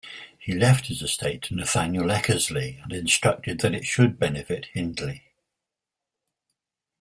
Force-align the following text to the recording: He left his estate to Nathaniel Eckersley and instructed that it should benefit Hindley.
He 0.39 0.55
left 0.55 0.87
his 0.87 1.03
estate 1.03 1.43
to 1.43 1.55
Nathaniel 1.55 2.05
Eckersley 2.07 2.81
and 2.81 2.91
instructed 2.91 3.59
that 3.59 3.75
it 3.75 3.85
should 3.85 4.17
benefit 4.17 4.65
Hindley. 4.73 5.25